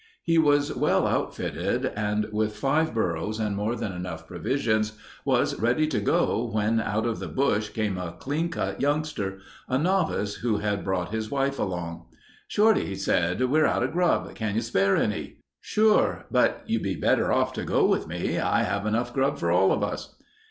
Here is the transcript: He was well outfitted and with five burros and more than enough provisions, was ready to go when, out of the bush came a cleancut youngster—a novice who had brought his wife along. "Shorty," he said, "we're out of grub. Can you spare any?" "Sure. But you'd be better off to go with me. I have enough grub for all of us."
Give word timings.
He 0.23 0.39
was 0.39 0.75
well 0.75 1.05
outfitted 1.05 1.85
and 1.85 2.25
with 2.31 2.55
five 2.57 2.91
burros 2.91 3.39
and 3.39 3.55
more 3.55 3.75
than 3.75 3.91
enough 3.91 4.25
provisions, 4.27 4.93
was 5.25 5.59
ready 5.59 5.85
to 5.89 5.99
go 5.99 6.43
when, 6.51 6.79
out 6.81 7.05
of 7.05 7.19
the 7.19 7.27
bush 7.27 7.69
came 7.69 7.99
a 7.99 8.13
cleancut 8.13 8.81
youngster—a 8.81 9.77
novice 9.77 10.37
who 10.37 10.57
had 10.57 10.83
brought 10.83 11.11
his 11.13 11.29
wife 11.29 11.59
along. 11.59 12.07
"Shorty," 12.47 12.87
he 12.87 12.95
said, 12.95 13.47
"we're 13.51 13.67
out 13.67 13.83
of 13.83 13.91
grub. 13.91 14.33
Can 14.33 14.55
you 14.55 14.61
spare 14.61 14.95
any?" 14.95 15.37
"Sure. 15.61 16.25
But 16.31 16.63
you'd 16.65 16.81
be 16.81 16.95
better 16.95 17.31
off 17.31 17.53
to 17.53 17.63
go 17.63 17.85
with 17.85 18.07
me. 18.07 18.39
I 18.39 18.63
have 18.63 18.87
enough 18.87 19.13
grub 19.13 19.37
for 19.37 19.51
all 19.51 19.71
of 19.71 19.83
us." 19.83 20.15